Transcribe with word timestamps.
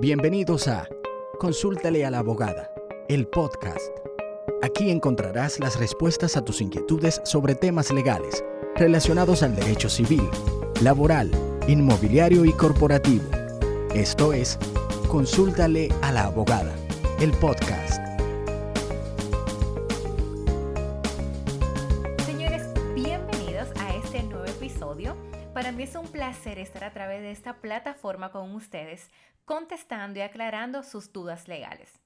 Bienvenidos 0.00 0.68
a 0.68 0.88
Consúltale 1.40 2.06
a 2.06 2.10
la 2.12 2.20
abogada, 2.20 2.70
el 3.08 3.26
podcast. 3.26 3.90
Aquí 4.62 4.92
encontrarás 4.92 5.58
las 5.58 5.76
respuestas 5.76 6.36
a 6.36 6.44
tus 6.44 6.60
inquietudes 6.60 7.20
sobre 7.24 7.56
temas 7.56 7.90
legales 7.90 8.44
relacionados 8.76 9.42
al 9.42 9.56
derecho 9.56 9.88
civil, 9.88 10.22
laboral, 10.82 11.32
inmobiliario 11.66 12.44
y 12.44 12.52
corporativo. 12.52 13.24
Esto 13.92 14.32
es 14.32 14.56
Consúltale 15.08 15.88
a 16.00 16.12
la 16.12 16.26
abogada, 16.26 16.76
el 17.18 17.32
podcast. 17.32 18.00
Señores, 22.24 22.62
bienvenidos 22.94 23.68
a 23.80 23.96
este 23.96 24.22
nuevo 24.22 24.44
episodio. 24.44 25.16
Para 25.58 25.72
mí 25.72 25.82
es 25.82 25.96
un 25.96 26.06
placer 26.06 26.60
estar 26.60 26.84
a 26.84 26.92
través 26.92 27.20
de 27.20 27.32
esta 27.32 27.56
plataforma 27.56 28.30
con 28.30 28.54
ustedes 28.54 29.10
contestando 29.44 30.20
y 30.20 30.22
aclarando 30.22 30.84
sus 30.84 31.12
dudas 31.12 31.48
legales. 31.48 31.98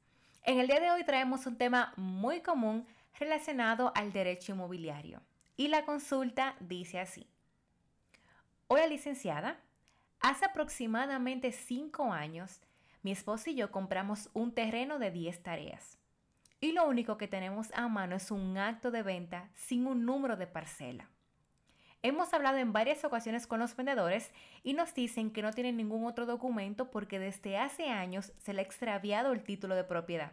En 0.43 0.59
el 0.59 0.69
día 0.69 0.81
de 0.81 0.91
hoy 0.91 1.05
traemos 1.05 1.45
un 1.45 1.59
tema 1.59 1.93
muy 1.99 2.41
común 2.41 2.87
relacionado 3.21 3.93
al 3.95 4.11
derecho 4.11 4.53
inmobiliario. 4.53 5.21
Y 5.55 5.69
la 5.69 5.85
consulta 5.85 6.57
dice 6.61 6.99
así. 6.99 7.29
Hola 8.69 8.87
licenciada, 8.87 9.61
hace 10.21 10.47
aproximadamente 10.47 11.53
cinco 11.53 12.11
años 12.11 12.63
mi 13.03 13.13
esposo 13.13 13.51
y 13.51 13.55
yo 13.55 13.71
compramos 13.71 14.31
un 14.33 14.55
terreno 14.55 14.99
de 14.99 15.11
10 15.11 15.43
tareas. 15.43 15.99
Y 16.59 16.73
lo 16.73 16.89
único 16.89 17.19
que 17.19 17.29
tenemos 17.29 17.71
a 17.75 17.87
mano 17.89 18.17
es 18.17 18.31
un 18.31 18.57
acto 18.57 18.91
de 18.91 19.03
venta 19.03 19.51
sin 19.53 19.87
un 19.87 20.07
número 20.07 20.39
de 20.39 20.47
parcela. 20.47 21.11
Hemos 22.05 22.35
hablado 22.35 22.59
en 22.59 22.73
varias 22.73 23.05
ocasiones 23.05 23.47
con 23.47 23.61
los 23.61 23.77
vendedores 23.77 24.33
y 24.65 24.75
nos 24.75 24.93
dicen 24.93 25.31
que 25.31 25.41
no 25.41 25.53
tienen 25.53 25.77
ningún 25.77 26.05
otro 26.05 26.27
documento 26.27 26.91
porque 26.91 27.21
desde 27.21 27.59
hace 27.59 27.91
años 27.91 28.33
se 28.39 28.53
le 28.53 28.61
ha 28.61 28.65
extraviado 28.65 29.33
el 29.33 29.45
título 29.45 29.77
de 29.77 29.85
propiedad. 29.85 30.33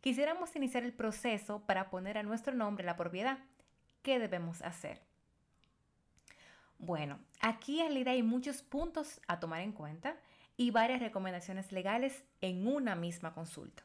Quisiéramos 0.00 0.56
iniciar 0.56 0.82
el 0.82 0.92
proceso 0.92 1.60
para 1.66 1.88
poner 1.88 2.18
a 2.18 2.24
nuestro 2.24 2.52
nombre 2.52 2.84
la 2.84 2.96
propiedad. 2.96 3.38
¿Qué 4.02 4.18
debemos 4.18 4.60
hacer? 4.62 5.00
Bueno, 6.78 7.20
aquí 7.40 7.78
en 7.78 7.86
realidad 7.86 8.14
hay 8.14 8.24
muchos 8.24 8.62
puntos 8.62 9.20
a 9.28 9.38
tomar 9.38 9.60
en 9.60 9.72
cuenta 9.72 10.16
y 10.56 10.72
varias 10.72 10.98
recomendaciones 10.98 11.70
legales 11.70 12.24
en 12.40 12.66
una 12.66 12.96
misma 12.96 13.34
consulta. 13.34 13.84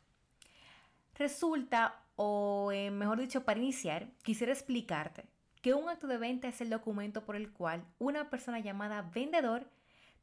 Resulta, 1.14 2.02
o 2.16 2.72
eh, 2.72 2.90
mejor 2.90 3.20
dicho, 3.20 3.44
para 3.46 3.60
iniciar, 3.60 4.10
quisiera 4.24 4.52
explicarte 4.52 5.26
que 5.64 5.74
un 5.74 5.88
acto 5.88 6.08
de 6.08 6.18
venta 6.18 6.50
es 6.50 6.60
el 6.60 6.70
documento 6.70 7.24
por 7.24 7.38
el 7.38 7.50
cual 7.50 7.86
una 7.98 8.30
persona 8.30 8.60
llamada 8.60 9.02
vendedor 9.02 9.66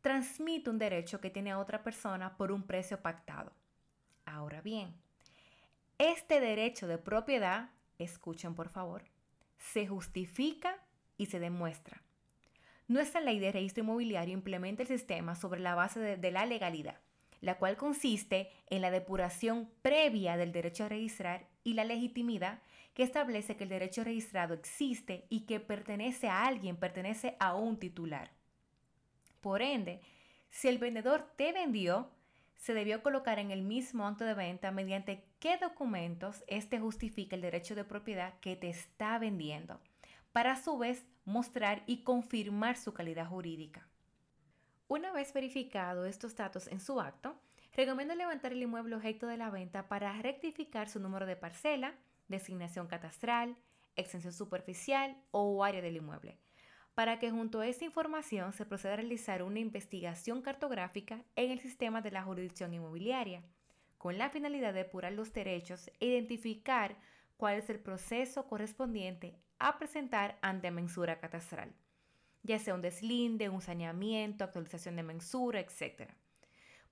transmite 0.03 0.69
un 0.69 0.79
derecho 0.79 1.19
que 1.19 1.31
tiene 1.31 1.51
a 1.51 1.59
otra 1.59 1.83
persona 1.83 2.37
por 2.37 2.53
un 2.53 2.63
precio 2.63 3.01
pactado. 3.01 3.51
Ahora 4.27 4.61
bien, 4.61 4.95
este 5.97 6.41
derecho 6.41 6.87
de 6.87 6.99
propiedad, 6.99 7.71
escuchen 7.99 8.55
por 8.55 8.69
favor, 8.69 9.03
se 9.57 9.87
justifica 9.87 10.77
y 11.17 11.27
se 11.27 11.41
demuestra. 11.41 12.03
Nuestra 12.87 13.23
ley 13.23 13.39
de 13.39 13.51
registro 13.51 13.83
inmobiliario 13.83 14.35
implementa 14.35 14.83
el 14.83 14.89
sistema 14.89 15.37
sobre 15.37 15.61
la 15.61 15.75
base 15.75 16.01
de, 16.01 16.17
de 16.19 16.31
la 16.33 16.45
legalidad, 16.45 17.01
la 17.41 17.59
cual 17.59 17.77
consiste 17.77 18.51
en 18.69 18.83
la 18.83 18.91
depuración 18.91 19.71
previa 19.83 20.37
del 20.37 20.53
derecho 20.53 20.85
a 20.85 20.89
registrar 20.89 21.47
y 21.65 21.75
la 21.75 21.85
legitimidad 21.85 22.61
que 22.95 23.03
establece 23.03 23.57
que 23.57 23.65
el 23.65 23.71
derecho 23.71 24.05
registrado 24.05 24.55
existe 24.55 25.27
y 25.29 25.41
que 25.47 25.61
pertenece 25.61 26.29
a 26.29 26.47
alguien, 26.47 26.77
pertenece 26.77 27.37
a 27.39 27.55
un 27.55 27.79
titular. 27.79 28.31
Por 29.41 29.63
ende, 29.63 30.01
si 30.51 30.69
el 30.69 30.79
vendedor 30.79 31.33
te 31.37 31.53
vendió, 31.53 32.11
se 32.57 32.75
debió 32.75 33.03
colocar 33.03 33.39
en 33.39 33.51
el 33.51 33.63
mismo 33.63 34.07
acto 34.07 34.25
de 34.25 34.35
venta 34.35 34.71
mediante 34.71 35.25
qué 35.39 35.57
documentos 35.57 36.45
éste 36.47 36.79
justifica 36.79 37.37
el 37.37 37.43
derecho 37.43 37.75
de 37.75 37.85
propiedad 37.85 38.39
que 38.41 38.57
te 38.57 38.69
está 38.69 39.19
vendiendo, 39.19 39.81
para 40.33 40.53
a 40.53 40.63
su 40.63 40.77
vez 40.77 41.07
mostrar 41.25 41.83
y 41.87 42.03
confirmar 42.03 42.77
su 42.77 42.93
calidad 42.93 43.27
jurídica. 43.27 43.90
Una 44.91 45.13
vez 45.13 45.33
verificado 45.33 46.05
estos 46.05 46.35
datos 46.35 46.67
en 46.67 46.81
su 46.81 47.01
acto, 47.01 47.41
recomiendo 47.77 48.13
levantar 48.17 48.51
el 48.51 48.61
inmueble 48.61 48.97
objeto 48.97 49.29
de 49.29 49.37
la 49.37 49.49
venta 49.49 49.87
para 49.87 50.21
rectificar 50.21 50.89
su 50.89 50.99
número 50.99 51.27
de 51.27 51.37
parcela, 51.37 51.95
designación 52.27 52.89
catastral, 52.89 53.55
extensión 53.95 54.33
superficial 54.33 55.17
o 55.31 55.63
área 55.63 55.81
del 55.81 55.95
inmueble, 55.95 56.39
para 56.97 57.21
que 57.21 57.31
junto 57.31 57.61
a 57.61 57.69
esta 57.69 57.85
información 57.85 58.53
se 58.53 58.67
proceda 58.67 58.95
a 58.95 58.97
realizar 58.97 59.45
una 59.45 59.61
investigación 59.61 60.43
cartográfica 60.43 61.23
en 61.37 61.53
el 61.53 61.61
sistema 61.61 62.01
de 62.03 62.11
la 62.11 62.25
jurisdicción 62.25 62.75
inmobiliaria, 62.75 63.45
con 63.97 64.19
la 64.19 64.31
finalidad 64.31 64.75
de 64.75 64.83
depurar 64.83 65.13
los 65.13 65.33
derechos 65.33 65.89
e 66.01 66.07
identificar 66.07 66.97
cuál 67.37 67.59
es 67.59 67.71
el 67.71 67.79
proceso 67.79 68.49
correspondiente 68.49 69.37
a 69.61 69.79
presentar 69.79 70.37
ante 70.43 70.73
mensura 70.73 71.21
catastral, 71.21 71.73
ya 72.43 72.59
sea 72.59 72.75
un 72.75 72.83
deslinde, 72.83 73.49
un 73.49 73.61
saneamiento, 73.61 74.45
actualización 74.45 74.97
de 74.97 75.03
mensura, 75.03 75.61
etc. 75.61 76.11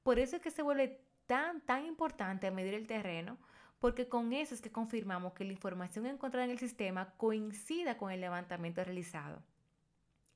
Por 0.02 0.18
eso 0.18 0.36
es 0.36 0.42
que 0.42 0.50
se 0.50 0.62
vuelve 0.62 1.00
tan, 1.26 1.60
tan 1.60 1.84
importante 1.86 2.50
medir 2.50 2.74
el 2.74 2.86
terreno, 2.86 3.38
porque 3.78 4.08
con 4.08 4.32
eso 4.32 4.54
es 4.54 4.60
que 4.60 4.72
confirmamos 4.72 5.32
que 5.34 5.44
la 5.44 5.52
información 5.52 6.06
encontrada 6.06 6.44
en 6.44 6.50
el 6.50 6.58
sistema 6.58 7.14
coincida 7.16 7.96
con 7.96 8.10
el 8.10 8.20
levantamiento 8.20 8.82
realizado. 8.82 9.42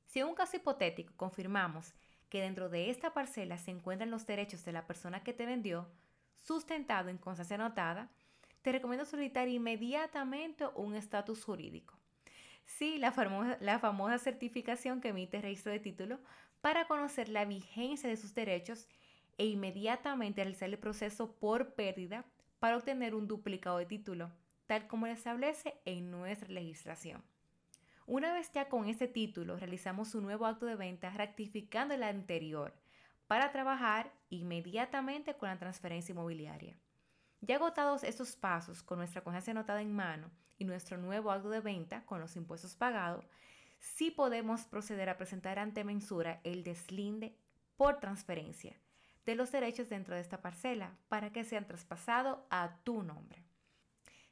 Si 0.05 0.19
en 0.19 0.27
un 0.27 0.35
caso 0.35 0.57
hipotético 0.57 1.13
confirmamos 1.17 1.93
que 2.29 2.41
dentro 2.41 2.69
de 2.69 2.89
esta 2.89 3.13
parcela 3.13 3.57
se 3.57 3.71
encuentran 3.71 4.11
los 4.11 4.25
derechos 4.25 4.63
de 4.65 4.71
la 4.71 4.87
persona 4.87 5.23
que 5.23 5.33
te 5.33 5.45
vendió, 5.45 5.87
sustentado 6.35 7.09
en 7.09 7.17
constancia 7.17 7.55
anotada, 7.55 8.09
te 8.61 8.71
recomiendo 8.71 9.05
solicitar 9.05 9.47
inmediatamente 9.49 10.65
un 10.75 10.95
estatus 10.95 11.43
jurídico. 11.43 11.95
Sí, 12.65 12.97
la 12.97 13.11
famosa, 13.11 13.57
la 13.59 13.79
famosa 13.79 14.17
certificación 14.17 15.01
que 15.01 15.09
emite 15.09 15.37
el 15.37 15.43
registro 15.43 15.71
de 15.71 15.79
título 15.79 16.19
para 16.61 16.87
conocer 16.87 17.29
la 17.29 17.45
vigencia 17.45 18.09
de 18.09 18.17
sus 18.17 18.33
derechos 18.33 18.87
e 19.37 19.45
inmediatamente 19.45 20.43
realizar 20.43 20.69
el 20.69 20.79
proceso 20.79 21.35
por 21.35 21.73
pérdida 21.73 22.25
para 22.59 22.77
obtener 22.77 23.15
un 23.15 23.27
duplicado 23.27 23.77
de 23.77 23.85
título, 23.85 24.31
tal 24.67 24.87
como 24.87 25.07
lo 25.07 25.11
establece 25.11 25.75
en 25.85 26.11
nuestra 26.11 26.47
legislación. 26.49 27.23
Una 28.05 28.33
vez 28.33 28.51
ya 28.51 28.69
con 28.69 28.87
este 28.87 29.07
título, 29.07 29.57
realizamos 29.57 30.13
un 30.15 30.23
nuevo 30.23 30.45
acto 30.45 30.65
de 30.65 30.75
venta 30.75 31.09
rectificando 31.09 31.93
el 31.93 32.03
anterior 32.03 32.73
para 33.27 33.51
trabajar 33.51 34.11
inmediatamente 34.29 35.35
con 35.35 35.49
la 35.49 35.57
transferencia 35.57 36.11
inmobiliaria. 36.11 36.77
Ya 37.45 37.57
agotados 37.57 38.05
estos 38.05 38.37
pasos 38.37 38.81
con 38.83 38.99
nuestra 38.99 39.21
constancia 39.21 39.51
anotada 39.51 39.81
en 39.81 39.93
mano 39.93 40.31
y 40.57 40.63
nuestro 40.63 40.97
nuevo 40.97 41.29
acto 41.29 41.49
de 41.49 41.59
venta 41.59 42.05
con 42.05 42.21
los 42.21 42.37
impuestos 42.37 42.73
pagados, 42.73 43.25
sí 43.79 44.11
podemos 44.11 44.61
proceder 44.61 45.09
a 45.09 45.17
presentar 45.17 45.59
ante 45.59 45.83
mensura 45.83 46.39
el 46.45 46.63
deslinde 46.63 47.35
por 47.75 47.99
transferencia 47.99 48.77
de 49.25 49.35
los 49.35 49.51
derechos 49.51 49.89
dentro 49.89 50.15
de 50.15 50.21
esta 50.21 50.41
parcela 50.41 50.95
para 51.09 51.33
que 51.33 51.43
sean 51.43 51.67
traspasados 51.67 52.39
a 52.49 52.77
tu 52.85 53.03
nombre. 53.03 53.43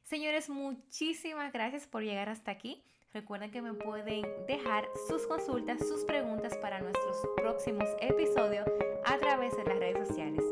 Señores, 0.04 0.48
muchísimas 0.48 1.52
gracias 1.52 1.86
por 1.86 2.02
llegar 2.02 2.30
hasta 2.30 2.50
aquí. 2.50 2.82
Recuerden 3.12 3.50
que 3.50 3.60
me 3.60 3.74
pueden 3.74 4.24
dejar 4.46 4.88
sus 5.06 5.26
consultas, 5.26 5.86
sus 5.86 6.02
preguntas 6.06 6.56
para 6.56 6.80
nuestros 6.80 7.18
próximos 7.36 7.90
episodios 8.00 8.66
a 9.04 9.18
través 9.18 9.54
de 9.54 9.64
las 9.64 9.78
redes 9.78 10.08
sociales. 10.08 10.42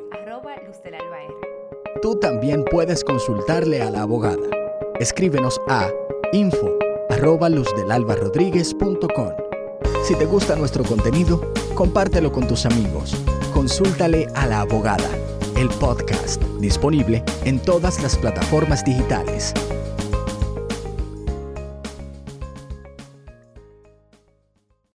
Tú 2.02 2.16
también 2.16 2.64
puedes 2.64 3.04
consultarle 3.04 3.82
a 3.82 3.90
la 3.90 4.02
abogada. 4.02 4.48
Escríbenos 4.98 5.60
a 5.68 5.90
info. 6.32 6.78
Si 10.04 10.14
te 10.14 10.24
gusta 10.24 10.56
nuestro 10.56 10.82
contenido, 10.84 11.52
compártelo 11.74 12.32
con 12.32 12.46
tus 12.46 12.64
amigos. 12.64 13.14
Consúltale 13.52 14.28
a 14.34 14.46
la 14.46 14.60
abogada, 14.60 15.10
el 15.56 15.68
podcast, 15.68 16.42
disponible 16.58 17.22
en 17.44 17.60
todas 17.60 18.02
las 18.02 18.16
plataformas 18.16 18.82
digitales. 18.82 19.52